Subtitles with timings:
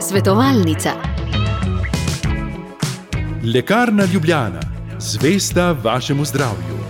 [0.00, 0.90] Svetovalnica.
[3.54, 4.60] Lekarna Ljubljana,
[4.98, 6.82] zvesta vašemu zdravju.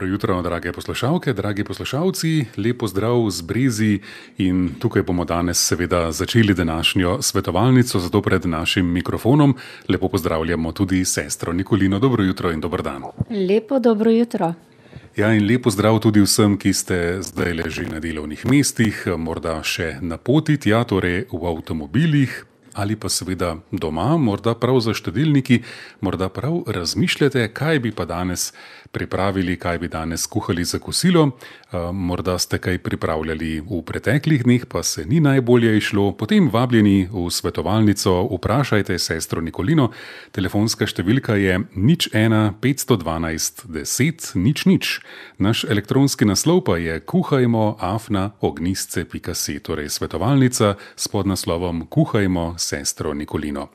[0.00, 4.00] Dobro jutro, drage poslušalke, dragi poslušalci, lepo zdrav z Brezi
[4.38, 9.54] in tukaj bomo danes seveda začeli današnjo svetovalnico, zato pred našim mikrofonom
[9.88, 11.98] lepo pozdravljamo tudi sestro Nikolino.
[11.98, 13.02] Dobro jutro in dober dan.
[13.48, 14.54] Lepo dobro jutro.
[15.16, 19.96] Ja, in lepo zdrav tudi vsem, ki ste zdaj leži na delovnih mestih, morda še
[20.06, 22.36] na poti, ja, torej v avtomobilih.
[22.78, 25.64] Ali pa seveda doma, morda prav za štedilniki,
[26.00, 28.52] morda prav razmišljate, kaj bi pa danes
[28.92, 31.30] pripravili, kaj bi danes kuhali za kosilo.
[31.92, 36.12] Morda ste kaj pripravljali v preteklih dneh, pa se ni najbolje išlo.
[36.12, 39.90] Potem vabljeni v svetovalnico, vprašajte sestro Nikolino.
[40.32, 45.00] Telefonska številka je nič 1 512 10 nič nič.
[45.38, 53.70] Naš elektronski naslov pa je kuhajmo afna ognistce.si, torej svetovalnica s podnaslovom Kuhajmo sestro Nikolino.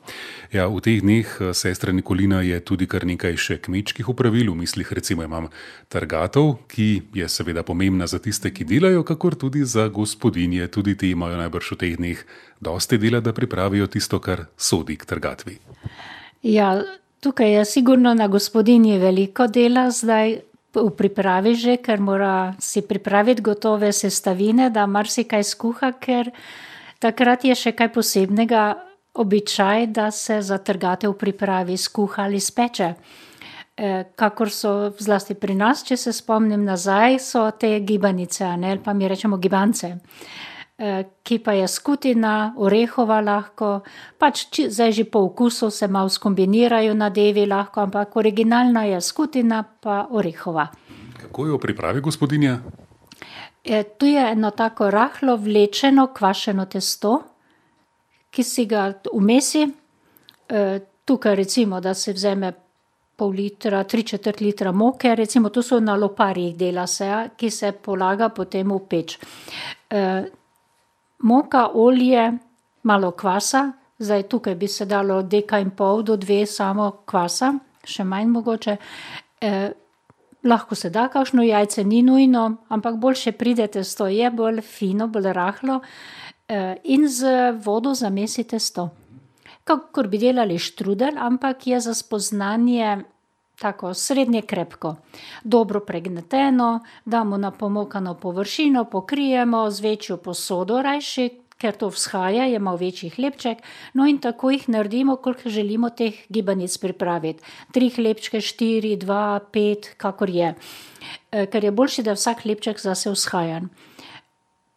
[0.54, 4.86] Ja, v teh dneh sestra Nikolina je tudi kar nekaj še kmečkih upravil, v mislih
[4.94, 5.50] recimo imam
[5.90, 11.10] trgatov, ki je seveda pomembna za tiste, ki delajo, kakor tudi za gospodinje, tudi ti
[11.10, 12.22] imajo najbrž v teh dneh
[12.62, 15.58] dosti dela, da pripravijo tisto, kar sodi k trgatvi.
[16.46, 16.78] Ja,
[17.20, 20.46] tukaj je sigurno na gospodinji veliko dela zdaj.
[20.76, 26.28] V pripravi že, ker mora si pripraviti gotove sestavine, da marsikaj skuha, ker
[27.00, 28.85] takrat je še kaj posebnega
[29.16, 32.94] običaj, da se za trgatev pripravi skuha ali speče.
[34.16, 38.92] kakor so zlasti pri nas, če se spomnim nazaj, so te gibanice, ne, ali pa
[38.92, 39.96] mi rečemo gibance.
[41.22, 43.80] ki pa je skutina, orehova lahko,
[44.18, 50.06] pač zdaj že po okusu se malo skombinirajo nadevi lahko, ampak originalna je skutina pa
[50.10, 50.68] orehova.
[51.20, 52.58] Kako jo pripravi gospodinja?
[53.98, 57.22] to je eno tako rahlo vlečeno kvašeno testo,
[58.36, 59.64] ki si ga vmesi,
[61.08, 62.52] tukaj recimo, da se vzame
[63.16, 67.72] pol litra, tri četrt litra moke, recimo to so na loparjih, dela se, ki se
[67.72, 69.18] polaga potem v peč.
[71.18, 72.32] moka, olje,
[72.82, 77.54] malo kvasa, zdaj tukaj bi se dalo deka in pol do dve samo kvasa,
[77.84, 78.76] še manj mogoče.
[80.46, 85.32] lahko se da kakšno jajce, ni nujno, ampak boljše pride testo, je bolj fino, bolj
[85.32, 85.80] rahlo.
[86.84, 88.90] In z vodo zamesi testo.
[89.64, 93.02] Kakor bi delali štrudelj, ampak je za spoznanje
[93.58, 94.96] tako srednje krepko.
[95.44, 102.58] Dobro pregneteno, damo na pomokano površino, pokrijemo z večjo posodo rajši, ker to vzhaja, je
[102.58, 103.58] malo večji hlebček.
[103.94, 107.42] No, in tako jih naredimo, koliko želimo teh gibanic pripraviti.
[107.72, 110.54] Tri hlebčke, štiri, dva, pet, kakor je.
[111.30, 113.68] ker je boljše, da je vsak hlebček zase vzhajan.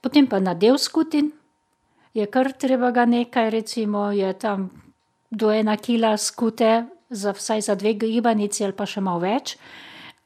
[0.01, 1.31] Potem pa nadev skutin.
[2.13, 4.69] Je kar treba ga nekaj, recimo je tam
[5.31, 9.57] do ena kila skute za vsaj za dve gibanici ali pa še malo več.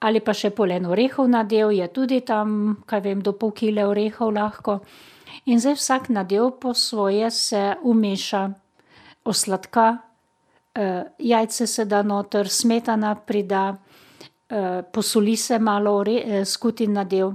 [0.03, 3.85] Ali pa še pol en orehov nadev je tudi tam, kaj vem, do pol kile
[3.87, 4.81] orehov lahko.
[5.47, 8.43] In zdaj vsak nadev po svoje se vmeša.
[9.23, 10.03] Osladka,
[11.19, 13.77] jajce se da noter, smetana prida,
[14.91, 16.03] posoli se malo
[16.45, 17.31] skutin nadev.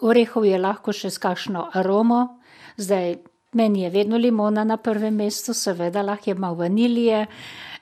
[0.00, 2.38] Orehov je lahko še s kakšno aromo,
[2.78, 3.16] zdaj
[3.54, 7.26] meni je vedno limona na prvem mestu, seveda, lahko je malo vanilije.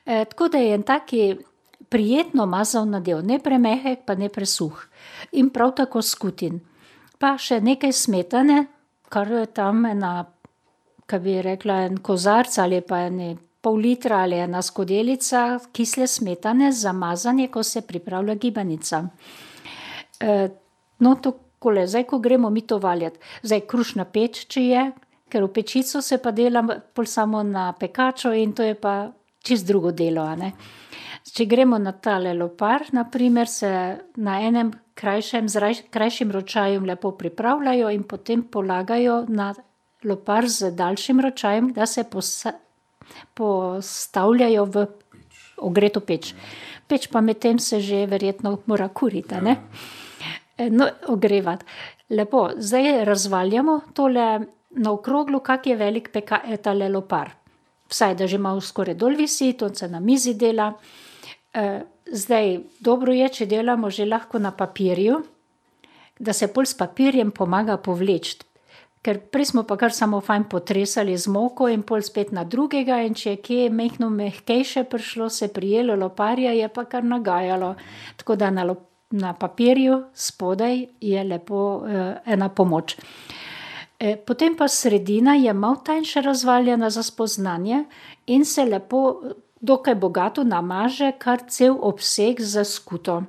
[0.05, 1.10] tako da je en tak
[1.88, 4.84] prijetno mazav nadev, ne premehek pa ne presuh.
[5.32, 6.61] In prav tako skutin.
[7.19, 8.66] Pa še nekaj smetane,
[9.12, 10.25] kar tam ena,
[11.06, 16.72] ka bi rekla, en kozarec ali pa ene pol litra ali ena skodelica kisle smetane
[16.72, 19.05] za mazanje, ko se pripravlja gibanica.
[20.99, 23.15] no, takole, zdaj ko gremo mi to valjat.
[23.43, 24.91] Zdaj krušna peč, če je,
[25.32, 26.62] ker v pečico se pa dela
[26.93, 29.09] pol samo na pekaču in to je pa
[29.43, 30.53] čisto drugo delo, a ne.
[31.32, 33.70] Če gremo na tale lopar, na primer, se
[34.20, 35.46] na enem krajšem,
[35.90, 39.52] krajšim ročajem lepo pripravljajo in potem polagajo na
[40.05, 42.05] lopar z daljšim ročajem, da se
[43.34, 44.87] postavljajo v
[45.62, 46.34] ogreto peč.
[46.90, 49.56] Peč pa medtem se že verjetno mora kuriti, a ne.
[50.70, 51.64] no, ogrevati.
[52.12, 54.26] Lepo, zdaj razvaljamo tole
[54.76, 56.10] na okroglo, kak je velik
[56.62, 57.32] tale lopar.
[57.88, 60.72] Vsaj, da že malo skoraj dol visi, to se na mizi dela.
[62.06, 65.22] zdaj, dobro je, če delamo že lahko na papirju,
[66.19, 68.38] da se pol s papirjem pomaga povleči.
[69.02, 73.00] Ker prej smo pa kar samo fajn potresali z moko in pol spet na drugega,
[73.02, 77.74] in če je kje majhno mehkejše prišlo, se prijelo loparja, je pa kar nagajalo.
[78.16, 78.64] Tako da na
[79.12, 82.94] na papirju, spodaj je lepo eh, ena pomoč.
[82.94, 83.51] Eh,
[84.26, 87.84] potem pa sredina je malo tanjše razvaljena za spoznanje
[88.26, 89.20] in se lepo,
[89.60, 93.22] dokaj bogato namaže, kar cel obseg za skuto.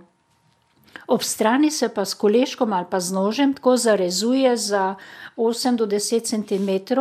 [1.07, 4.95] Ob strani se pa s koleškom ali pa z nožem tako zarezuje za
[5.37, 6.93] 8 do 10 cm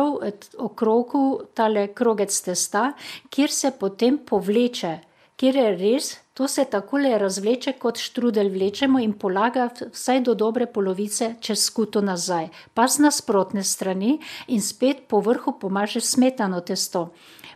[0.57, 2.91] okrogu tale krogec testa,
[3.29, 4.99] kjer se potem povleče,
[5.35, 10.65] kjer je res, to se takole razvleče kot štrudel vlečemo in polaga vsaj do dobre
[10.65, 12.49] polovice čez skuto nazaj.
[12.73, 17.11] Pa z nasprotne strani in spet po vrhu pomaže smetano testo.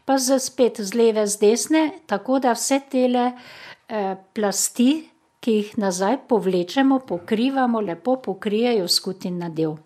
[0.06, 5.10] Pa z spet z leve, z desne, tako da vse tele eh, plasti,
[5.40, 9.78] ki jih nazaj povlečemo, pokrivamo, lepo pokrijejo skutin nadev.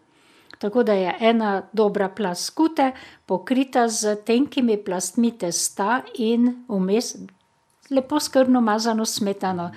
[0.59, 2.91] Tako da je ena dobra plast skute
[3.25, 7.15] pokrita z tenkimi plastmi testa in vmes
[7.91, 9.71] lepo skrbno mazano smetano.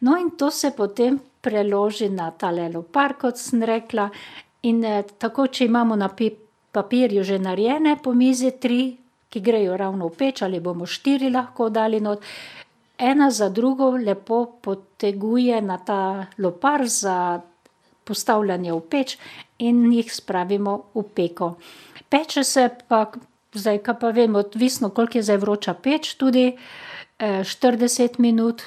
[0.00, 4.10] No, in to se potem preloži na tale lopar, kot sem rekla.
[4.62, 6.10] In eh, tako, če imamo na
[6.72, 8.96] papirju že narejene po mizi tri,
[9.28, 12.22] ki grejo ravno v peč, ali bomo štiri lahko dali not,
[12.98, 17.40] ena za drugo lepo poteguje na ta lopar za
[18.04, 19.16] postavljanje v peč
[19.58, 21.56] in jih spravimo v peko.
[22.08, 23.06] Peče se pa,
[23.52, 26.52] zdaj pa vemo, odvisno, koliko je zdaj vroča peč, tudi
[27.18, 28.62] 40 minut,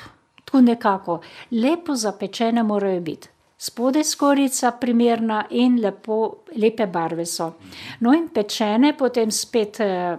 [0.46, 1.22] tu nekako.
[1.52, 3.30] Lepo zapečene morajo biti.
[3.58, 7.54] Spodaj skorica primerna in lepo, lepe barve so.
[8.00, 10.18] No in pečene potem spet eh,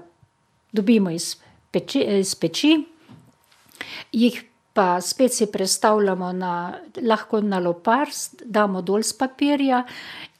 [0.72, 1.36] dobimo iz
[1.70, 2.74] peči, iz peči,
[4.12, 8.08] jih pa spet si predstavljamo na, lahko na lopar,
[8.44, 9.84] damo dol z papirja,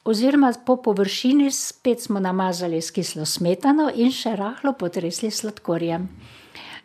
[0.04, 6.08] oziroma po površini spet smo namazali s kislo smetano in še rahlo potresli sladkorjem.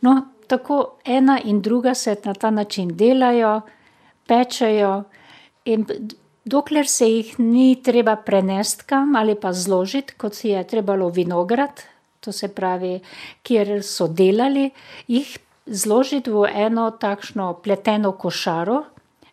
[0.01, 0.15] No,
[0.47, 3.61] tako ena in druga se na ta način delajo,
[4.27, 5.03] pečejo,
[5.65, 5.85] in
[6.45, 11.81] dokler se jih ni treba prenesti kam ali pa zložiti, kot si je trebalo vinograd,
[12.19, 12.99] to se pravi,
[13.43, 14.69] kjer so delali,
[15.07, 18.83] jih zložiti v eno takšno pleteno košaro,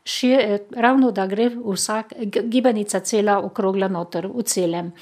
[0.05, 4.93] šir, ravno da gre vsak, gibanica cela okrogla noter v celem.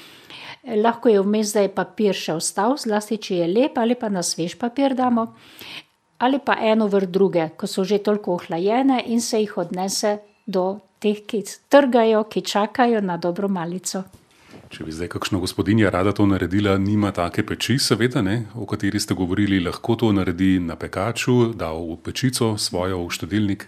[0.61, 4.21] Lahko je vmes, da je papir še ostal, zlasti če je lep ali pa na
[4.23, 5.31] svež papir damo
[6.21, 10.79] ali pa eno vrh druge, ko so že toliko ohlajene in se jih odnese do
[11.01, 14.03] teh, ki trgajo, ki čakajo na dobro malico.
[14.71, 19.01] Če bi zdaj kakšno gospodinja rada to naredila, nima take peči, seveda, ne, o kateri
[19.03, 23.65] ste govorili, lahko to naredi na pekaču, da v pečico svojo v štedilnik.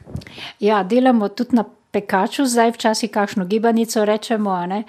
[0.64, 4.84] Ja, delamo tudi na pekaču, zdaj včasih kakšno gibanico rečemo, ne,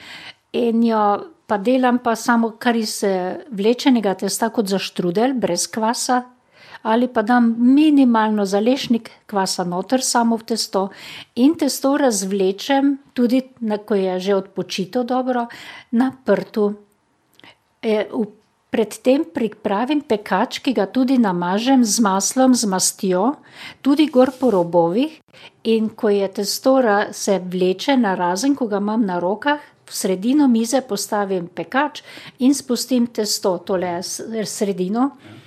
[0.52, 1.02] in jo
[1.48, 6.22] pa delam pa samo kar iz eh, vlečenega testa kot za štrudel, brez kvasa,
[6.84, 10.88] ali pa dam minimalno zalešnik kvasa noter, samo v testo
[11.34, 13.40] in testo razvlečem, tudi
[13.86, 15.46] ko je že odpočito dobro,
[15.96, 16.74] na prtu.
[17.80, 18.04] E,
[18.68, 23.22] predtem pripravim pekač, ki ga tudi namažem z maslom, z mastjo,
[23.80, 25.22] tudi gor po robovih.
[25.64, 26.82] In ko je testo
[27.12, 32.02] se vleče na razen, ko ga imam na rokah, v sredino mize postavim pekač
[32.40, 35.16] in spustim testo, tole sredino.
[35.16, 35.43] Ja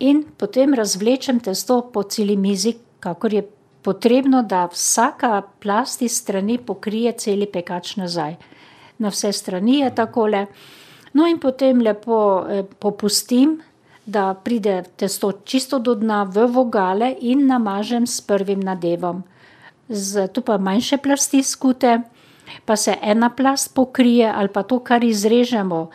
[0.00, 3.44] in potem razvlečem testo po celi mizi, kakor je
[3.82, 8.36] potrebno, da vsaka plast iz strani pokrije celi pekač nazaj.
[8.98, 10.46] Na vse strani je takole.
[11.12, 13.60] No, in potem lepo eh, popustim,
[14.06, 19.22] da pride testo čisto do dna v vogale in namažem s prvim nadevom.
[19.88, 22.00] Z, tu pa manjše plasti skute,
[22.64, 25.90] pa se ena plast pokrije ali pa to, kar izrežemo.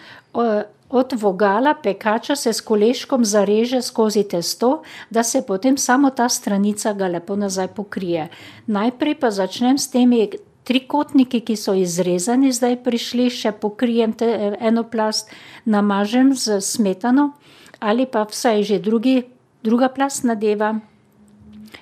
[0.96, 6.94] Od vogala pekača se s koleškom zareže skozi testo, da se potem samo ta stranica
[6.94, 8.30] ga lepo nazaj pokrije.
[8.68, 10.30] Najprej pa začnem s temi
[10.64, 15.36] trikotniki, ki so izrezani, zdaj prišli, še pokrijem te, eno plast,
[15.66, 17.34] namažem z smetano
[17.80, 19.24] ali pa vsaj že drugi,
[19.64, 20.78] druga plast nadeva.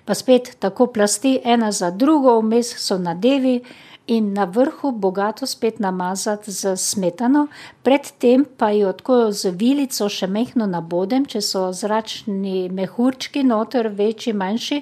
[0.06, 3.62] Pa spet tako plasti, ena za drugo, vmes so nadevi
[4.08, 7.48] in na vrhu bogato spet namazati z smetano,
[7.84, 14.34] predtem pa jo tako z vilico še mehko nabodem, če so zračni mehurčki, noter večji,
[14.36, 14.82] manjši,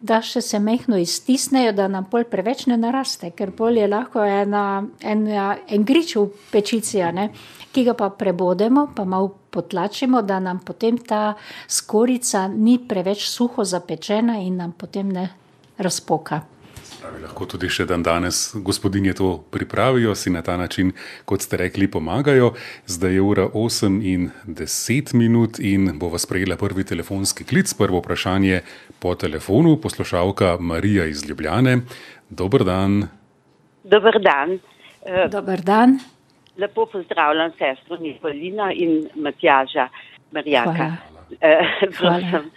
[0.00, 4.20] da še se mehko iztisnejo, da nam pol preveč ne naraste, ker pol je lahko
[4.24, 7.00] ena, ena, en grič v pečici,
[7.72, 13.64] ki ga pa prebodemo, pa malo potlačimo, da nam potem ta skorica ni preveč suho
[13.64, 15.28] zapečena in nam potem ne
[15.78, 16.57] razpoka.
[16.98, 20.88] Pravi, lahko tudi še dan danes gospodinje to pripravijo, si na ta način,
[21.30, 22.48] kot ste rekli, pomagajo.
[22.90, 27.70] Zdaj je ura 8 in 10 minut in bo vas prejela prvi telefonski klic.
[27.78, 28.64] Prvo vprašanje
[28.98, 31.76] po telefonu, poslušalka Marija iz Ljubljane.
[32.30, 33.04] Dober dan.
[33.84, 34.58] Dober dan.
[35.06, 36.00] Uh, Dober dan.
[36.58, 39.86] Lepo pozdravljam sestro Nikolina in Matjaža
[40.32, 40.90] Marjaka.
[42.00, 42.42] Hvala.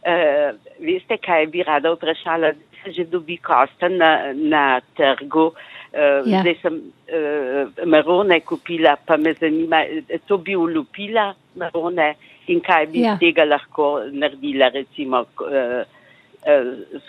[0.00, 2.54] Uh, uh, veste, kaj bi rada vprašala?
[2.82, 5.52] Se že dobi kosten na, na trgu.
[5.90, 6.40] Uh, ja.
[6.40, 6.76] Zdaj sem
[7.10, 9.82] uh, marone kupila, pa me zanima,
[10.26, 12.14] to bi ulupila marone
[12.46, 13.16] in kaj bi ja.
[13.18, 15.24] tega lahko naredila, recimo.
[15.42, 15.82] Uh,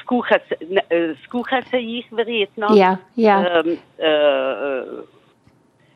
[0.02, 0.42] skuha,
[1.24, 2.74] skuha se jih verjetno.
[2.76, 3.38] Ja, ja.
[3.62, 5.04] Um, uh,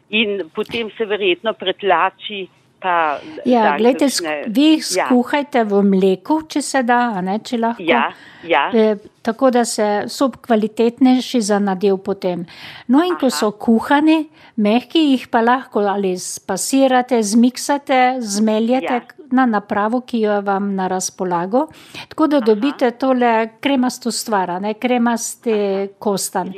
[0.09, 2.45] in potem se verjetno pretlači.
[2.79, 4.07] Pa, ja, gledajte,
[4.47, 5.07] vi ja.
[5.07, 7.85] skuhajte v mleku, če se da, ne, če lahko.
[7.87, 8.03] Ja,
[8.45, 8.67] ja.
[8.69, 12.43] E, tako da se so kvalitetnejši za nadev potem.
[12.87, 13.19] No in Aha.
[13.23, 14.25] ko so kuhani,
[14.61, 19.01] mehki jih pa lahko ali spasirate, zmiksate, zmeljete.
[19.01, 21.67] Ja na napravo, ki jo vam na razpolago,
[22.09, 22.45] tako da Aha.
[22.45, 26.53] dobite tole kremasto stvar, ne kremaste kostan.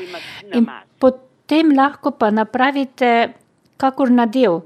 [0.54, 0.68] In
[1.00, 3.34] potem lahko pa napravite
[3.78, 4.62] kakor nadev.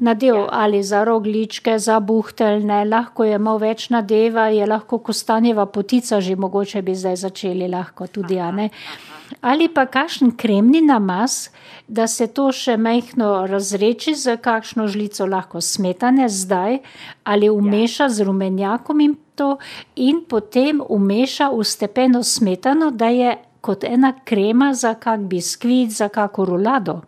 [0.00, 0.48] Nadev ja.
[0.50, 6.36] ali za rogličke, za buhteljne, lahko je malo več nadeva, je lahko kostanjeva potica, že
[6.36, 8.70] mogoče bi zdaj začeli lahko tudi, a ne.
[8.72, 11.48] Aha ali pa kakšen kremni namaz,
[11.88, 16.78] da se to še mehko razreči z kakšno žlico lahko smetane zdaj
[17.24, 19.56] ali umeša z rumenjakom in to
[19.96, 26.08] in potem umeša v stepeno smetano, da je kot ena krema za kak biskvit, za
[26.08, 27.00] kako rulado.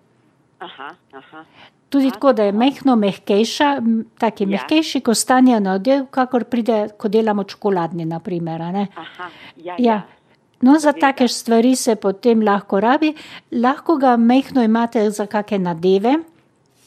[0.58, 1.44] Aha, aha.
[1.88, 3.68] Tudi tako, da je mehko, mehkejša,
[4.18, 4.48] taki ja.
[4.48, 8.62] mehkejši, ko stanje na odel, kakor pride, ko delamo čokoladni, naprimer.
[8.62, 9.74] Aha, ja, ja.
[9.78, 10.02] ja.
[10.60, 13.12] No, za take stvari se potem lahko rabi,
[13.52, 16.16] lahko ga mehko imate za kakšne nadeve,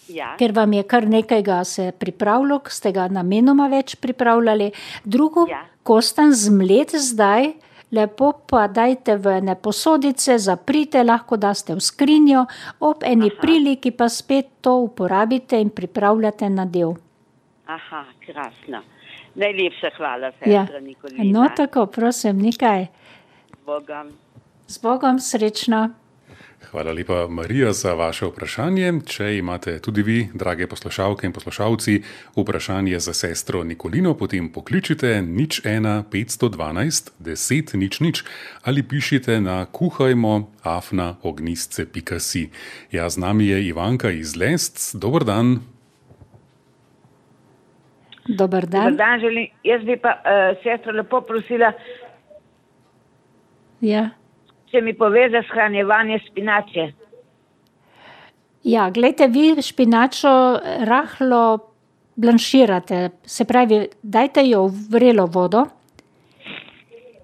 [0.10, 0.34] ja.
[0.40, 4.72] ker vam je kar nekaj se pripravilo, ste ga namenoma več pripravljali.
[5.06, 5.64] Drugo, ja.
[5.84, 7.54] kostan zmlet zdaj,
[7.92, 12.46] lepo pa dajte v ne posodice, zaprite, lahko daste v skrinjo,
[12.80, 13.42] ob eni Aha.
[13.42, 16.96] priliki pa spet to uporabite in pripravljate nadev.
[17.68, 18.82] Aha, krasno.
[19.36, 20.82] Najlepša hvala, sestra ja.
[20.82, 21.24] Nikolina.
[21.24, 22.88] No, tako, prosim, nekaj.
[23.66, 24.12] Bogom.
[24.68, 25.90] Z Bogom srečno.
[26.72, 28.92] Hvala lepa, Marija, za vaše vprašanje.
[29.08, 32.02] Če imate tudi vi, drage poslušalke in poslušalci,
[32.36, 38.24] vprašanje za sestro Nikolino, potem pokličite nič 1 512 10 nič nič
[38.64, 42.50] ali pišite na kuhajmo afna ognistce.si.
[42.92, 44.96] Ja, z nami je Ivanka iz Lest.
[44.96, 45.60] Dobr dan.
[48.28, 48.94] Dobar dan.
[48.94, 51.74] Dobar dan Jaz bi pa uh, sestro lepo prosila,
[53.82, 54.10] Ja.
[54.72, 56.92] Če mi pove za shranjevanje spinače.
[58.64, 60.32] Ja, gledajte, vi špinačo
[60.86, 61.44] rahlo
[62.20, 65.64] blanširate, se pravi, dajte jo v vrelo vodo,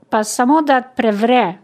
[0.09, 1.57] pa samo da prevre,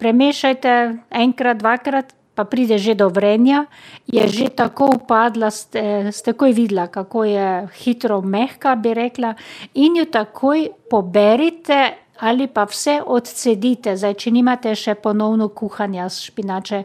[0.00, 0.72] premešajte
[1.10, 3.66] enkrat, dvakrat, pa pride že do vrenja,
[4.06, 9.34] je že tako upadla, ste, ste takoj videla, kako je hitro mehka, bi rekla,
[9.74, 16.82] in jo takoj poberite ali pa vse odcedite, zdaj, če nimate še ponovno kuhanja špinače,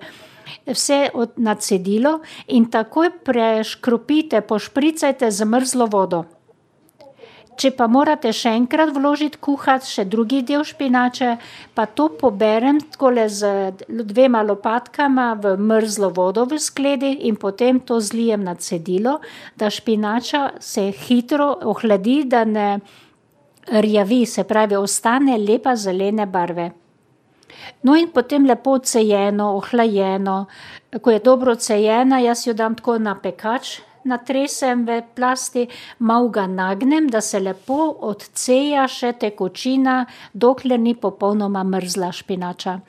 [0.68, 6.24] vse od, na cedilo in takoj preškropite, pošpricajte z mrzlo vodo.
[7.54, 11.36] Če pa morate še enkrat vložiti kuhati še drugi del špinače,
[11.78, 18.00] pa to poberem takole z dvema lopatkama v mrzlo vodo v skledi in potem to
[18.02, 19.20] zlijem na cedilo,
[19.56, 22.68] da špinača se hitro ohladi, da ne
[23.72, 26.72] rjavi, se pravi, ostane lepa zelene barve.
[27.84, 30.46] No, in potem lepo cejeno, ohlajeno.
[31.02, 35.68] Ko je dobro cejena, jaz jo dam tako na pekač, natresem v plasti,
[36.00, 42.80] malo ga nagnem, da se lepo odceja še tekočina, dokler ni popolnoma mrzla špinača.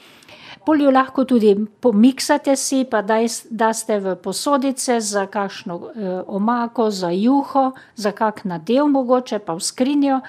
[0.65, 7.73] Poljo lahko tudi pomiksate si, pa daste v posodice za kakšno eh, omako, za juho,
[7.97, 10.21] za kak nadev mogoče, pa v skrinjo,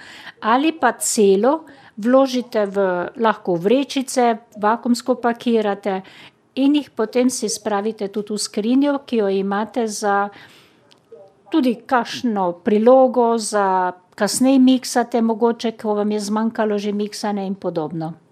[0.41, 1.63] ali pa celo
[1.97, 6.01] vložite v lahko vrečice, vakumsko pakirate
[6.55, 10.27] in jih potem si spravite tudi v skrinjo, ki jo imate za
[11.51, 18.24] tudi kakšno prilogo, za kasneje miksate mogoče, ko vam je zmanjkalo že miksane in podobno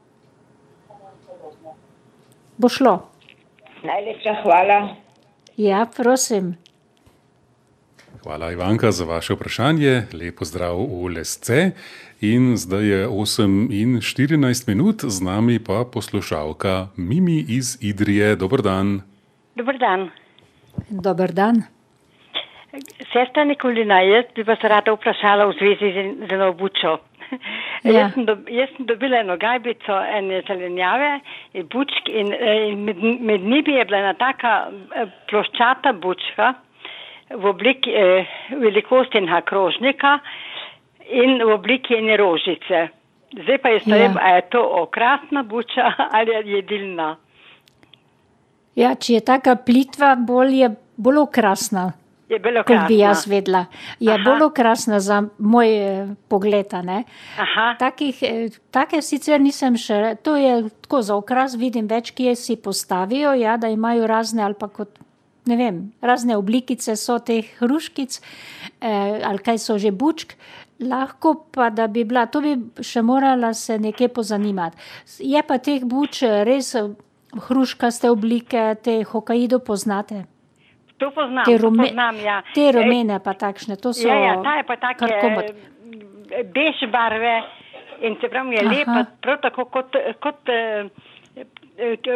[2.58, 3.10] bo šlo.
[3.84, 4.96] Najlepša hvala.
[5.58, 6.56] Ja, prosim.
[8.24, 10.08] Hvala, Ivanka, za vaše vprašanje.
[10.14, 11.72] Lepo zdrav v Lesce.
[12.22, 18.36] In zdaj je 8 in 14 minut, z nami pa poslušalka Mimi iz Idrije.
[18.36, 19.02] Dobr dan.
[19.56, 20.10] Dobr dan.
[20.90, 21.64] Dobr dan.
[23.12, 25.90] Sestra Nikolina, jaz bi vas rada vprašala v zvezi
[26.28, 26.98] z eno bučo.
[27.84, 27.92] Ja.
[27.92, 31.20] Jaz, sem do, jaz sem dobila eno gajbico, ene zelenjave
[31.74, 34.54] bučk in, in med, med njimi je bila ena taka
[35.30, 36.54] ploščata bučka
[37.34, 38.28] v obliki eh,
[38.60, 40.18] velikosti enega krožnika
[41.10, 42.88] in v obliki ene rožice.
[43.34, 44.36] Zdaj pa je stojem, ja.
[44.36, 47.16] je to okrasna buča ali je jedilna.
[48.76, 51.92] Ja, če je taka plitva, bolj je bolj okrasna.
[52.34, 52.82] Je bilo krasno.
[52.82, 53.66] Kot bi jaz vedela.
[54.00, 54.24] Je Aha.
[54.26, 56.74] bolj krasno za moj eh, pogled.
[57.80, 62.58] Takih, eh, take sicer nisem še, to je tako za okras, vidim več, kje si
[62.58, 64.98] postavijo, ja, da imajo razne ali pa kot.
[65.46, 68.22] Ne vem, razne oblikice so teh hruškic,
[68.80, 70.38] eh, ali kaj so že bučk,
[70.80, 74.78] lahko pa da bi bila, to bi še morala se nekaj pozanimati.
[75.20, 76.72] Je pa teh buč res
[77.34, 80.24] hruškaste oblike, te hokaido poznate?
[81.04, 82.40] To poznam, te, rume, poznam, ja.
[82.56, 84.08] te rumene pa takšne, to so.
[84.08, 87.36] Ja, ja, ta je pa take eh, bež barve
[88.08, 88.72] in se pravi, je Aha.
[88.72, 90.88] lepa, prav tako kot, kot uh,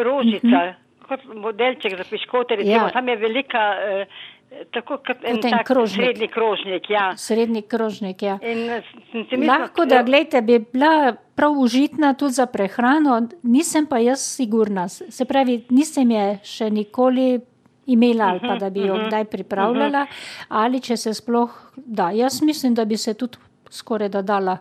[0.03, 0.55] rožica, uh mhm.
[0.55, 1.07] -huh.
[1.07, 2.89] kot modelček za piškote, ja.
[2.89, 3.75] tam je velika.
[3.75, 4.33] Uh,
[4.71, 6.05] Tako kot en, en krožnik.
[6.05, 6.89] srednji krožnik.
[6.89, 7.17] Ja.
[7.17, 8.39] Srednji krožnik ja.
[8.41, 8.81] In,
[9.13, 14.87] mislim, Lahko, da gledajte, bi bila prav užitna tudi za prehrano, nisem pa jaz sigurna.
[14.87, 17.41] Se pravi, nisem je še nikoli
[17.87, 20.11] imela ali pa mhm, da bi jo mhm, kdaj pripravljala, mhm.
[20.49, 22.11] ali če se sploh da.
[22.11, 23.37] Jaz mislim, da bi se tudi
[23.69, 24.57] skoraj da dala.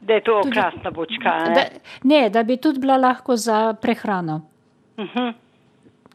[0.00, 1.36] Da je to krasna bočka.
[1.48, 1.54] Ne?
[1.54, 1.64] Da,
[2.02, 4.40] ne, da bi tudi bila lahko za prehrano.
[4.96, 5.32] Uh -huh.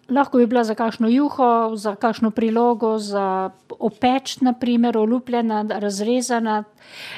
[0.10, 6.64] Lahko bi bila za kakšno juho, za kakšno prilogo, za opeč, naprimer, olupljena, razrezana.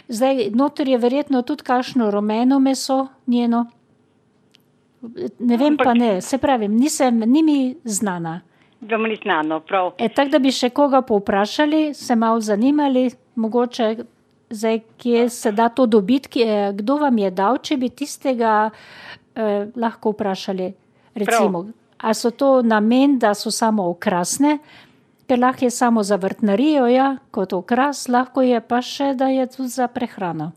[0.07, 3.65] Zdaj, noter je verjetno tudi kakšno rumeno meso njeno.
[5.39, 8.41] Ne vem pa ne, se pravi, nisem, ni mi znana
[8.81, 9.61] da mu ni znano.
[9.97, 13.95] E, tako da bi še koga povprašali, se malo zanimali, mogoče
[14.49, 20.13] zdaj, kje se da to dobiti, kdo vam je dal, če bi tistega eh, lahko
[20.15, 20.73] vprašali.
[21.15, 21.65] Recimo,
[21.97, 24.57] a so to namen, da so samo okrasne,
[25.27, 29.45] ker lahko je samo za vrtnarijo, ja, kot okras, lahko je pa še, da je
[29.51, 30.51] tudi za prehrano.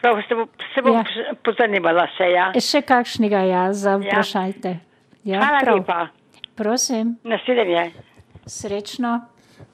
[0.00, 1.04] Prav, se bom, se bom ja.
[1.44, 2.50] pozanimala še, ja.
[2.54, 4.02] E, še kakšnega, ja, za ja.
[4.02, 4.78] vprašajte.
[5.26, 5.82] Ja, Hvala prav.
[5.82, 6.00] lepa.
[6.56, 7.16] Prosim.
[7.24, 7.92] Naslednje.
[8.46, 9.20] Srečno.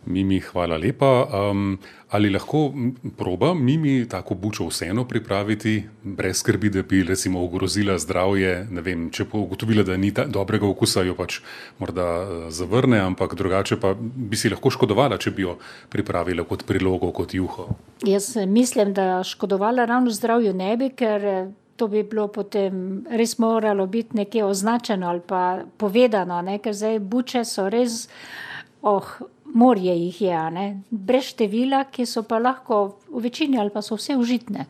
[0.07, 1.27] Mimi, hvala lepa.
[1.51, 1.79] Um,
[2.11, 2.73] ali lahko
[3.18, 8.66] proba Mimi tako bučo vseeno pripraviti, brez skrbi, da bi recimo ogrozila zdravje?
[8.71, 11.38] Vem, če bo ugotovila, da ni ta, dobrega okusa, jo pač
[11.79, 15.57] morda uh, zavrne, ampak drugače pa bi si lahko škodovala, če bi jo
[15.90, 17.71] pripravila kot prilogo, kot juho.
[18.07, 23.88] Jaz mislim, da škodovala ravno zdravju ne bi, ker to bi bilo potem res moralo
[23.90, 26.61] biti nekje označeno ali pa povedano, ne?
[26.62, 28.05] ker zdaj buče so res,
[28.87, 29.09] oh,
[29.51, 30.66] morje jih je, ne?
[30.90, 34.68] brez števila, ki so pa lahko v večini ali pa so vse užitne.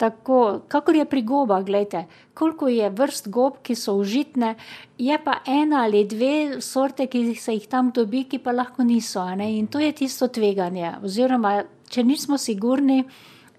[0.00, 4.56] Tako, kakor je pri gobah, gledajte, koliko je vrst gob, ki so užitne,
[4.98, 9.22] je pa ena ali dve sorte, ki se jih tam dobi, ki pa lahko niso.
[9.38, 10.96] In to je tisto tveganje.
[11.04, 13.04] Oziroma, če nismo sigurni,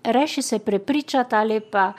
[0.04, 1.94] reši se prepričati ali pa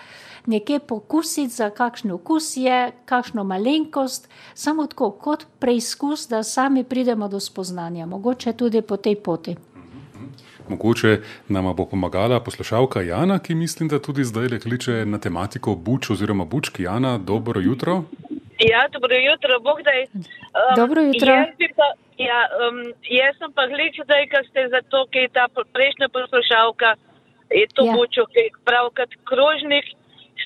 [0.47, 7.29] nekaj pokusiti, za kakšen okus je, kakšno malenkost, samo tako kot preizkus, da sami pridemo
[7.29, 9.57] do spoznanja, mogoče tudi po tej poti.
[10.69, 15.75] Mogoče nam bo pomagala poslušalka Jana, ki mislim, da tudi zdaj le kliče na tematiko
[15.75, 16.83] Buč oziroma Bučki.
[16.83, 18.05] Jana, dobro jutro.
[18.71, 20.03] Ja, dobro jutro, Bogdaj.
[20.15, 20.23] Um,
[20.77, 21.33] dobro jutro.
[21.33, 22.79] Jaz, pa, ja, um,
[23.21, 26.95] jaz sem pa gledal, zdaj, ker ste za to, ki je ta prejšnja poslušalka,
[27.51, 27.93] je to ja.
[27.93, 29.87] Bučo, ki je pravkrat krožnik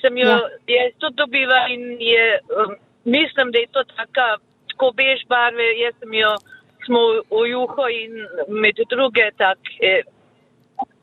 [0.01, 0.29] sem jo
[0.67, 0.83] ja.
[0.99, 4.27] tudi dobila in je, um, mislim, da je to taka,
[4.71, 6.35] tako bež barve, jaz sem jo,
[6.85, 6.99] smo
[7.31, 8.13] v juho in
[8.61, 10.03] med druge take.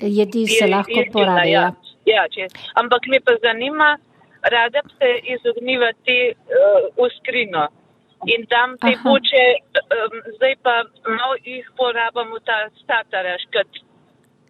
[0.01, 1.61] Jedi se lahko porabijo.
[1.61, 1.73] Ja,
[2.07, 3.99] ja, ja ampak me pa zanima,
[4.43, 7.69] rada se izognila te uh, uskrino.
[8.33, 9.45] In tam te poče,
[9.97, 13.81] um, zdaj pa malo jih porabamo ta stataraš, kot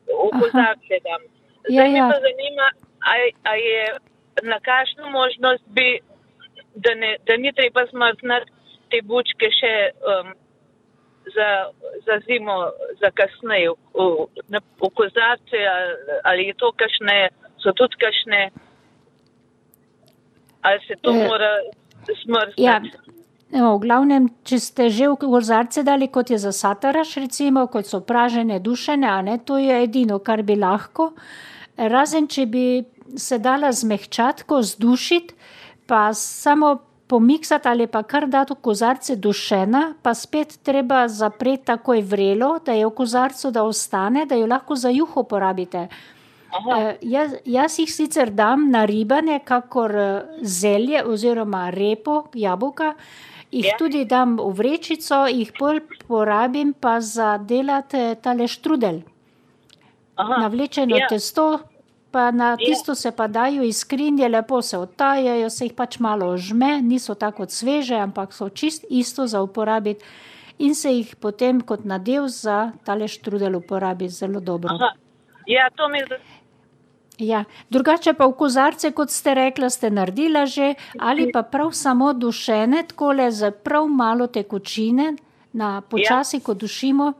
[0.06, 1.22] v kozarce dam.
[1.66, 2.06] Zdaj ja, ja.
[2.06, 2.66] me pa zanima,
[3.10, 3.14] a,
[3.50, 3.80] a je
[4.42, 6.00] na kakšno možnost bi,
[6.74, 8.50] da, ne, da ni treba smrznati
[8.90, 9.74] te bučke še
[10.10, 10.34] um,
[11.34, 11.48] za,
[12.06, 12.56] za zimo,
[13.00, 17.18] za kasneje v, v, v kozarce ali, ali je to kašne,
[17.62, 18.50] so tudi kašne,
[20.62, 21.52] ali se to e, mora
[22.22, 22.62] smrznati.
[22.62, 22.80] Ja.
[23.54, 27.86] Evo, v glavnem, če ste že v kozarce dali, kot je za sataraš, recimo, kot
[27.86, 31.12] so pražene dušene, ne, to je edino, kar bi lahko.
[31.78, 32.66] Razen, če bi
[33.16, 35.34] se dala zmehčati, ko zdušiti,
[35.86, 42.00] pa samo pomiksati ali pa kar dati v kozarce dušena, pa spet treba zapreti takoj
[42.02, 45.88] vrelo, da je v kozarcu, da ostane, da jo lahko za juho porabite.
[46.54, 49.92] Uh, jaz, jaz jih sicer dam na ribane, kakor
[50.42, 52.94] zelje oziroma repo, jabolka.
[53.50, 53.76] Jih ja.
[53.78, 59.02] tudi dam v vrečico, jih bolj porabim pa za delati tale štrudel.
[60.16, 60.40] Aha.
[60.46, 61.08] Navlečeno ja.
[61.10, 61.58] testo,
[62.14, 62.56] pa na ja.
[62.56, 67.14] tisto se pa dajo iz skrinje, lepo se odtajajo, se jih pač malo žme, niso
[67.18, 70.04] tako sveže, ampak so čist isto za uporabiti
[70.58, 74.76] in se jih potem kot nadev za tale štrudel uporabi zelo dobro.
[74.78, 74.94] Aha.
[75.46, 76.20] Ja, to mi je.
[77.18, 82.12] Ja, drugače pa v kozarce, kot ste rekla, ste naredila že, ali pa prav samo
[82.12, 85.16] dušene, tako le za prav malo tekočine,
[85.52, 86.42] na počasi, ja.
[86.42, 87.12] ko dušimo,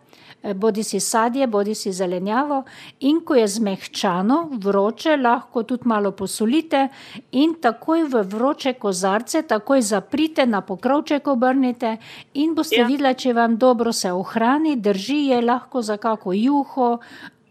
[0.53, 2.65] bodi si sadje, bodi si zelenjavo,
[3.01, 6.89] in ko je zmehčano, vroče, lahko tudi malo posolite
[7.33, 11.97] in takoj v vroče kozarce, takoj zaprite, na pokrovček obrnite
[12.35, 12.87] in boste ja.
[12.87, 16.99] videli, če vam dobro se ohrani, drži je lahko za kako juho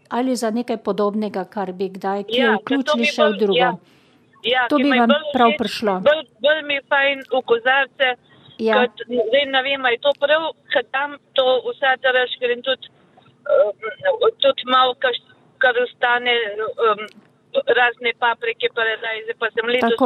[0.08, 3.58] ali za nekaj podobnega, kar bi kdaj ja, vključili še v drugo.
[3.58, 3.74] Ja.
[4.44, 5.98] Ja, to bi vam prav prišlo.
[6.04, 8.10] Bolj, bolj mi je fajn v kozarce,
[8.58, 8.80] ja.
[8.80, 12.90] kot zdaj ne vem, je to prav, ker tam to vse teraš, ker jim tudi,
[13.50, 15.16] uh, tudi malo, kar,
[15.58, 16.34] kar ostane,
[16.88, 17.06] um,
[17.78, 19.96] razne paprike, pa redaj, zdaj pa sem letos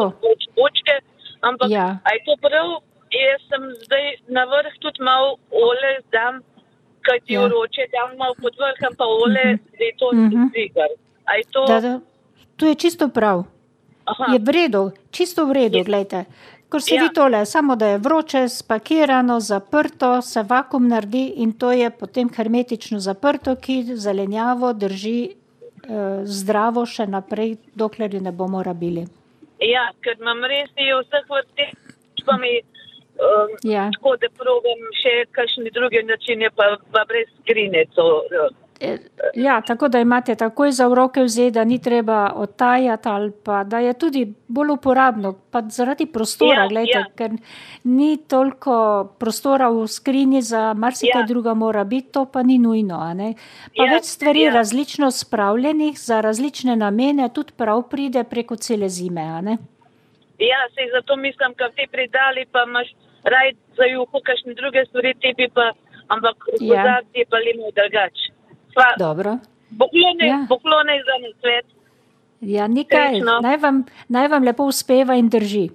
[0.59, 1.01] počke,
[1.41, 1.89] ampak ja.
[2.13, 2.79] je to prav,
[3.15, 6.43] jaz sem zdaj na vrh tudi malo ole zdam
[7.09, 7.45] kaj ti ja.
[7.45, 9.59] uroče, da imamo pod vrhom pa ole, -huh.
[9.79, 10.49] da je to uh -huh.
[10.55, 10.91] zigar.
[11.53, 11.61] To...
[11.73, 12.01] Da, da.
[12.57, 13.39] to je čisto prav.
[14.05, 14.25] Aha.
[14.33, 16.25] Je v redu, čisto v redu, gledajte.
[16.69, 17.03] Ko se ja.
[17.03, 22.29] vi tole, samo da je vroče, spakirano, zaprto, se vakum naredi in to je potem
[22.37, 29.07] hermetično zaprto, ki zelenjavo drži eh, zdravo še naprej, dokler jo ne bomo rabili.
[29.65, 31.73] Ja, ker imam res v vseh vrstih,
[32.27, 32.61] pa mi
[33.19, 33.91] Um, ja.
[33.95, 37.83] Tako da probujem še kakšne druge načine, pa, pa brez skrine.
[37.97, 38.45] To, e,
[39.35, 43.79] ja, tako da imate takoj za roke vzeti, da ni treba odtajati, ali pa da
[43.79, 47.05] je tudi bolj uporabno, pa zaradi prostora, ja, gledajte, ja.
[47.17, 47.31] ker
[47.85, 51.27] ni toliko prostora v skrini za marsikaj ja.
[51.27, 52.99] druga mora biti, to pa ni nujno.
[53.77, 54.55] Pa ja, več stvari ja.
[54.55, 59.27] različno spravljenih za različne namene, tudi prav pride preko cele zime.
[60.39, 65.15] Ja, se zato mislim, da ti pridali pa imaš raj za juho, kakšne druge stvari,
[65.21, 65.73] ti bi pa,
[66.09, 67.01] ampak ja.
[67.31, 67.71] pa limo
[68.73, 68.99] drugač.
[68.99, 69.39] Dobro.
[69.79, 70.39] Poklone, ja.
[70.49, 71.67] poklone za nas svet.
[72.41, 73.21] Ja, nikaj.
[73.43, 75.69] Naj vam, naj vam lepo uspeva in drži.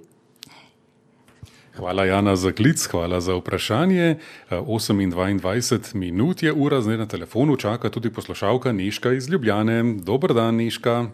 [1.74, 4.16] Hvala, Jana, za klic, hvala za vprašanje.
[4.50, 9.82] 28 minut je ura, zdaj na telefonu čaka tudi poslušalka Niška iz Ljubljane.
[10.06, 11.04] Dobr dan, Niška.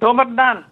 [0.00, 0.64] Dobr dan.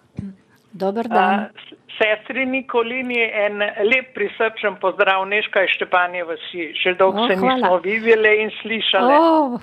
[0.71, 1.39] Dobr dan.
[1.39, 6.67] Uh, sestri Nikolini en lep prisrčen pozdrav, Neška iz Štepanje vasi.
[6.83, 9.15] Še dolgo oh, se nismo videli in slišali.
[9.15, 9.55] Oh,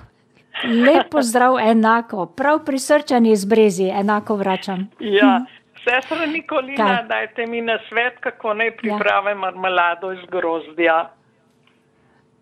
[0.63, 4.87] lep pozdrav, enako, prav prisrčen iz Brezi, enako vračam.
[4.99, 5.45] Ja.
[5.83, 7.07] Sestra Nikolina, Kaj?
[7.07, 9.41] dajte mi na svet, kako naj pripravim ja.
[9.41, 11.09] marmelado iz grozdja.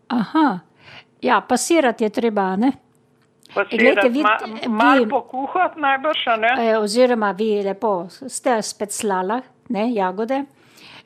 [0.07, 0.59] Aha,
[1.21, 2.71] ja, pasirati je treba, ne?
[3.71, 6.69] Glede, vi, ma, malo pokuhati najbrž, ne?
[6.69, 10.43] E, oziroma, vi lepo ste spet slala, ne, jagode.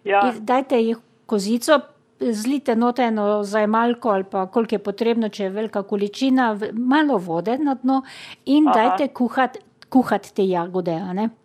[0.03, 0.31] Ja.
[0.39, 1.79] Dajte jih kozico,
[2.19, 7.75] zlite noteno zajmalko ali pa koliko je potrebno, če je velika količina, malo vode na
[7.75, 8.01] dno
[8.45, 8.73] in Aha.
[8.73, 10.95] dajte kuhati kuhat te jagode.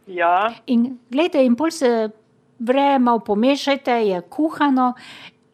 [0.07, 0.51] Ja.
[0.67, 2.11] In gledajte, in pol se
[2.59, 4.95] vre, malo pomešajte, je kuhano.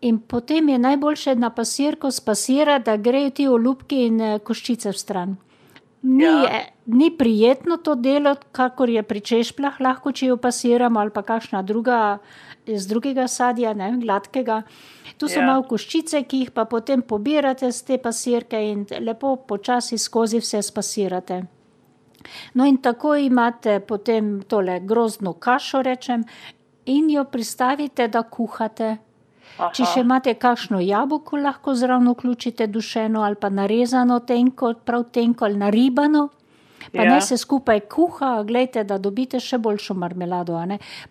[0.06, 5.00] In potem je najboljše na pasirko spasirati, da grejo ti olupki in eh, koščice v
[5.00, 5.36] stran.
[6.06, 6.60] Ni, ja.
[6.86, 11.64] ni prijetno to delo, kakor je pri češplah, lahko če jo pasiramo ali pa kakšna
[11.66, 12.18] druga
[12.66, 14.62] iz drugega sadja, ne, gladkega.
[15.16, 15.46] Tu so ja.
[15.46, 20.62] malo koščice, ki jih pa potem pobirate z te pasirke in lepo počasi skozi vse
[20.62, 21.42] spasirate.
[22.54, 26.24] No in tako imate potem tole grozno kašo, rečem,
[26.86, 28.96] in jo pristavite, da kuhate.
[29.56, 29.70] Aha.
[29.72, 35.46] Če še imate kakšno jabolko, lahko zraven vključite dušeno ali pa narezano tenko, prav tenko
[35.46, 36.28] ali naribano.
[36.92, 37.10] Pa ja.
[37.10, 40.58] naj se skupaj kuha, gledajte, da dobite še boljšo marmelado.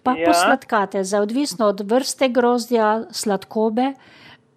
[0.03, 0.29] Pa ja.
[0.29, 3.93] posladkate, za odvisno od vrste grozdja, sladkobe,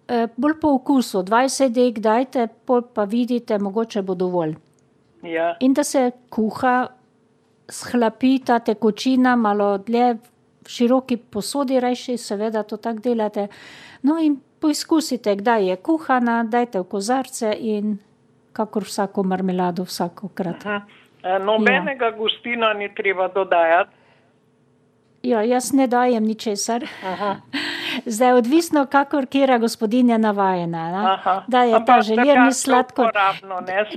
[0.07, 2.47] eh, bolj po okusu, 20 dek dajte,
[2.93, 4.55] pa vidite, mogoče bo dovolj.
[5.23, 5.55] Ja.
[5.59, 6.87] In da se kuha,
[7.69, 10.17] shlapi ta tekočina malo dlje
[10.69, 13.47] široki posodi, rejši, seveda, to tako delate.
[14.03, 17.97] No, in poizkusite, kdaj je kuhana, dajte v kozarce in
[18.53, 20.65] kakor vsako marmelado, vsakokrat.
[20.65, 20.79] E,
[21.23, 22.11] nobenega ja.
[22.11, 23.91] gostina ni treba dodajati.
[25.23, 26.85] Ja, jaz ne dajem ničesar.
[28.15, 31.19] Zdaj, odvisno, kakor kera gospodinja navajena.
[31.47, 33.09] Da je Ampak ta željerni sladko.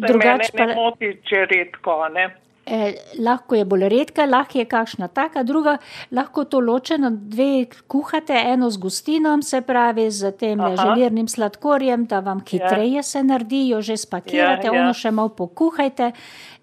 [0.09, 2.29] Drugače pa ne moti, če redko, ne?
[2.67, 5.79] Eh, lahko je bolj redka, lahko je kakšna taka, druga
[6.15, 10.77] lahko to ločeno dve kuhate, eno z gustinom, se pravi z tem Aha.
[10.77, 13.03] želirnim sladkorjem, da vam hitreje ja.
[13.03, 14.83] se naredi, jo že spakirate, ja, ja.
[14.83, 16.13] ono še malo pokuhajte.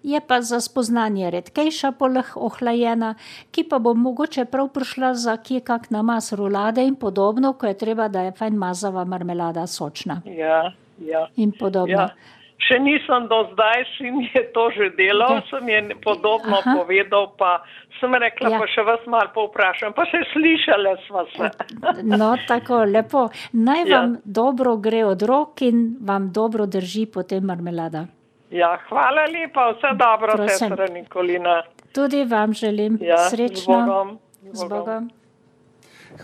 [0.02, 3.14] Je pa za spoznanje redkejša, polah ohlajena,
[3.52, 7.76] ki pa bo mogoče prav prišla za kje kak namaz rulade in podobno, ko je
[7.76, 10.22] treba, da je fajn mazava marmelada sočna.
[10.24, 10.72] Ja,
[11.04, 11.26] ja.
[11.36, 12.08] In podobno.
[12.08, 12.39] Ja.
[12.60, 15.48] Še nisem do zdaj, sin je to že delal, okay.
[15.48, 16.76] sem je podobno Aha.
[16.76, 17.64] povedal, pa
[18.00, 18.60] sem rekla, ja.
[18.60, 21.50] pa še vas malo povprašam, pa še slišala sva se.
[22.20, 23.28] No, tako lepo.
[23.56, 23.90] Naj ja.
[23.94, 28.06] vam dobro gre od rok in vam dobro drži potem marmelada.
[28.50, 31.62] Ja, hvala lepa, vse dobro, sestra Nikolina.
[31.94, 33.62] Tudi vam želim ja, srečno.
[33.62, 34.18] Z Bogom.
[34.52, 35.10] Z Bogom.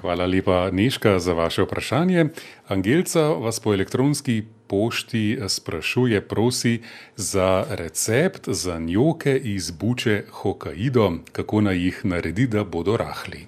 [0.01, 2.25] Hvala lepa, Neška, za vaše vprašanje.
[2.69, 6.81] Angelca vas po elektronski pošti sprašuje, prosi
[7.17, 13.47] za recept za njoke iz buče Hokkaido, kako naj jih naredi, da bodo rahli.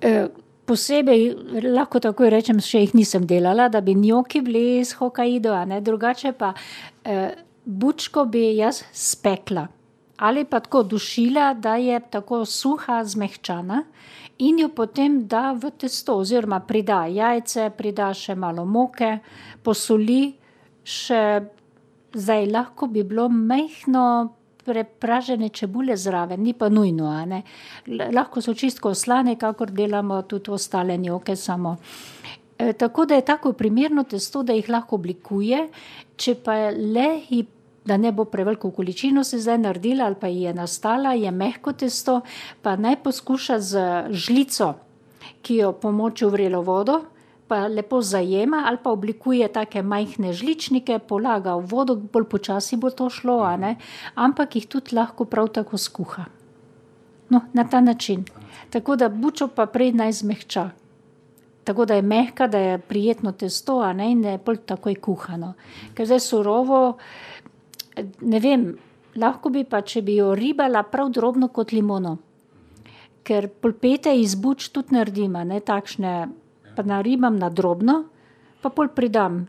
[0.00, 0.26] E,
[0.66, 1.34] posebej,
[1.76, 5.80] lahko tako rečem, še jih nisem delala, da bi njoki bili iz Hokkaido, a ne
[5.80, 6.52] drugače pa
[7.04, 7.30] e,
[7.64, 9.66] bučko bi jaz spekla
[10.16, 13.82] ali pa tako dušila, da je tako suha, zmehčana
[14.38, 19.18] in jo potem da v testo, oziroma prida jajce, prida še malo moke,
[19.64, 20.34] posoli,
[20.84, 21.22] še
[22.16, 24.32] zdaj lahko bi bilo mehko.
[24.66, 27.06] Prepražene čebule zraven, ni pa nujno.
[27.86, 31.36] Lahko so čisto slane, kakor delamo tudi ostale njoke.
[31.36, 31.76] Samo.
[32.58, 35.68] E, tako da je tako primerno testo, da jih lahko oblikuje,
[36.16, 37.46] če pa le jih
[37.86, 42.20] da ne bo preveliko količino se zdaj naredila ali pa je nastala, je mehko testo,
[42.62, 44.74] pa naj poskuša z žlico,
[45.42, 47.00] ki jo pomoči v vrelo vodo,
[47.48, 52.90] pa lepo zajema ali pa oblikuje take majhne žličnike, polaga v vodo, bolj počasi bo
[52.90, 53.38] to šlo,
[54.14, 56.24] ampak jih tudi lahko prav tako skuha.
[57.30, 58.24] No, na ta način.
[58.70, 60.70] Tako da bučo pa prej naj zmehča.
[61.64, 65.54] Tako da je mehka, da je prijetno testo, a ne in je bolj takoj kuhano.
[65.94, 66.98] Ker zdaj surovo,
[68.20, 68.68] ne vem,
[69.16, 72.16] lahko bi pa, če bi jo ribala prav drobno kot limono.
[73.26, 76.12] Ker polpete iz buč tudi naredim, ne takšne,
[76.76, 78.04] pa naribam na drobno,
[78.62, 79.46] pa pol pridam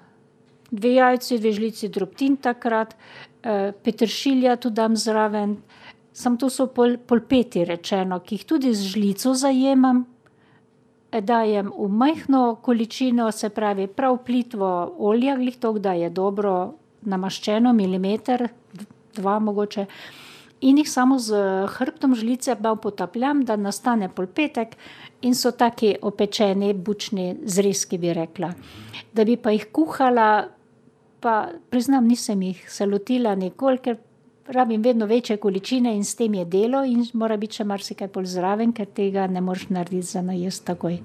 [0.72, 2.96] dve jajci, dve žlici drobtin takrat,
[3.44, 5.58] eh, petršilja tudi dam zraven.
[6.14, 10.06] Sam to so pol, polpeti rečeno, ki jih tudi z žlico zajemam.
[11.12, 16.74] Eh, dajem v majhno količino, se pravi, prav plitvo olja, glih to, da je dobro
[17.06, 18.48] namaščeno, milimeter,
[19.16, 19.86] dva mogoče,
[20.62, 21.38] in jih samo z
[21.78, 24.76] hrbtom žlice bolj potapljam, da nastane polpetek
[25.22, 28.54] in so taki opečeni, bučni zrezki, bi rekla.
[29.14, 30.48] Da bi pa jih kuhala,
[31.20, 33.98] pa priznam, nisem jih se lotila nikoli, ker
[34.48, 38.26] rabim vedno večje količine in s tem je delo in mora biti še marsikaj pol
[38.26, 41.00] zraven, ker tega ne moreš narediti za najest takoj.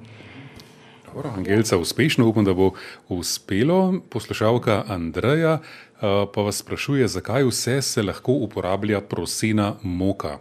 [1.14, 2.70] Dobro, Angelca, uspešno upam, da bo
[3.08, 3.94] uspelo.
[4.08, 6.00] Poslušalka Andreja eh,
[6.34, 10.38] pa vas sprašuje, zakaj vse se lahko uporablja prosena moka.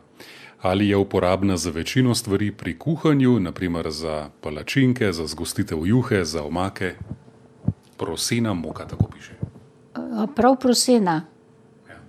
[0.62, 6.43] Ali je uporabna za večino stvari pri kuhanju, naprimer za palačinke, za zgostitev juhe, za
[6.43, 6.93] omake?
[7.97, 9.34] Prosena moka, tako piše.
[10.36, 11.25] Prav prosena.
[11.89, 11.99] Ja,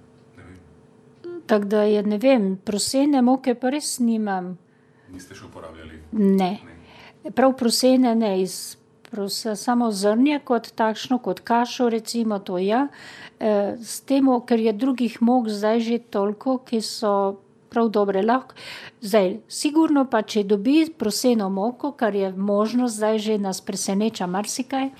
[1.46, 4.58] tako da je ne vem, prosene moke pa res nimam.
[5.12, 5.98] Niste še uporabljali?
[6.12, 6.36] Ne.
[6.66, 6.71] ne
[7.30, 8.76] prav prosene, ne iz
[9.10, 12.86] prosa, samo zrnje, kot takšno, kot kašo, recimo to ja.
[13.40, 17.12] E, s tem, ker je drugih mok zdaj že toliko, ki so
[17.72, 18.56] prav dobre lahko.
[19.00, 24.90] Zdaj, sigurno pa, če dobi proseno moko, kar je možno, zdaj že nas preseneča marsikaj,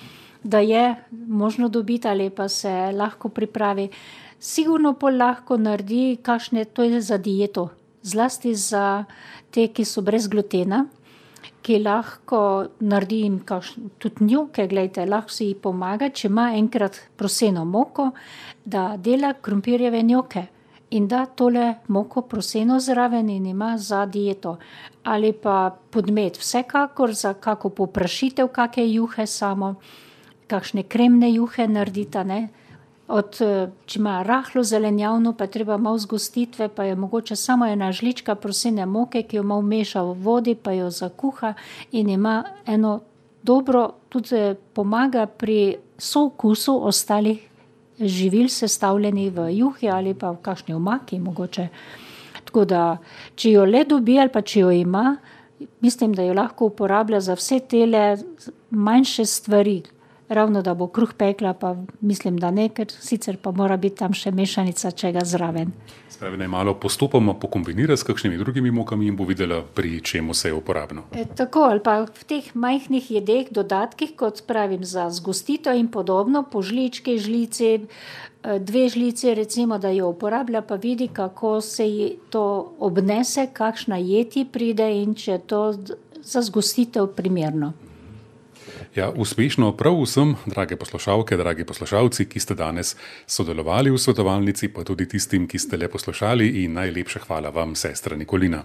[0.43, 3.89] da je možno dobiti ali pa se lahko pripravi.
[4.39, 7.69] Sigurno pa lahko naredi, kakšne to je za dieto,
[8.03, 9.05] zlasti za
[9.51, 10.85] te, ki so brez glutena
[11.63, 12.39] ki lahko
[12.79, 13.39] naredim
[13.97, 18.09] tudi njuke, gledajte, lahko si ji pomaga, če ima enkrat proseno moko,
[18.65, 20.45] da dela krompirjeve njuke
[20.93, 24.57] in da tole moko proseno zraven in ima za dieto.
[25.03, 29.75] Ali pa podmet, vsekakor za kako poprašitev, kakšne juhe samo,
[30.47, 32.49] kakšne kremne juhe naredita, ne.
[33.07, 37.91] Od, eh, če ima rahlo zelenjavno, pa treba malo zgostitve, pa je mogoče samo ena
[37.91, 41.53] žlička prosene moke, ki jo malo meša v vodi, pa jo zakuha
[41.91, 43.01] in ima eno
[43.43, 47.49] dobro, tudi pomaga pri soukusu ostalih
[47.99, 51.19] živil, sestavljenih v juhi ali pa v kakšni omaki.
[51.19, 51.67] Mogoče.
[52.45, 52.97] Tako da,
[53.35, 55.15] če jo le dobi ali pa če jo ima,
[55.81, 57.85] mislim, da jo lahko uporablja za vse te
[58.69, 59.81] manjše stvari
[60.33, 64.13] ravno da bo kruh pekla, pa mislim, da ne, ker sicer pa mora biti tam
[64.13, 65.71] še mešanica čega zraven.
[66.09, 70.49] Spravi naj malo postopoma pokombinira s kakšnimi drugimi mokami in bo videla, pri čemu se
[70.49, 71.05] je uporabno.
[71.11, 76.43] E, tako ali pa v teh majhnih jedeh, dodatkih, kot pravim, za zgostitev in podobno,
[76.43, 82.09] po žlički, žlici, e, dve žlici, recimo, da jo uporablja, pa vidi, kako se ji
[82.29, 85.63] to obnese, kakšna jeti pride in če je to
[86.23, 87.73] za zgostitev primerno.
[88.95, 94.83] Ja, uspešno prav vsem, drage poslušalke, dragi poslušalci, ki ste danes sodelovali v svetovalnici, pa
[94.85, 98.61] tudi tistim, ki ste le poslušali in najlepša hvala vam, sestra Nikolina.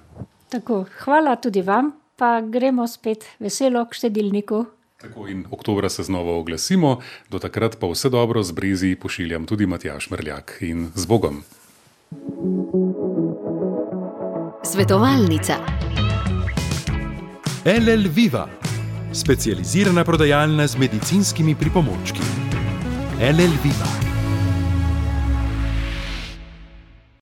[0.53, 4.67] Tako, hvala tudi vam, pa gremo spet veselo k štedilniku.
[5.01, 6.99] Tako in oktobra se znova oglasimo,
[7.31, 11.43] do takrat pa vse dobro z brezi pošiljam tudi Matjaš Mrljak in z Bogom.
[14.65, 15.57] Svetovalnica.
[17.65, 18.68] LL Viva
[19.19, 22.21] specializirana prodajalna z medicinskimi pripomočki.
[23.21, 24.08] LL Viva.